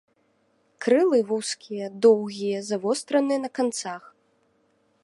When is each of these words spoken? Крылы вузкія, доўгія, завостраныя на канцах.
Крылы 0.85 1.19
вузкія, 1.31 1.85
доўгія, 2.07 2.65
завостраныя 2.71 3.39
на 3.47 3.55
канцах. 3.61 4.03